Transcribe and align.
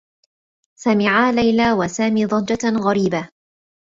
سمعا 0.79 1.31
ليلى 1.31 1.71
و 1.71 1.87
سامي 1.87 2.25
ضجّة 2.25 2.69
غريبة. 2.87 3.29